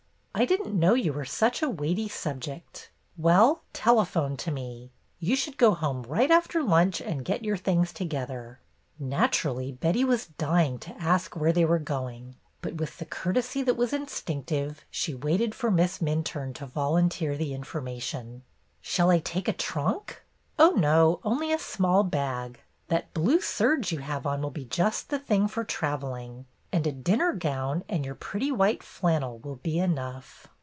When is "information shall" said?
17.53-19.11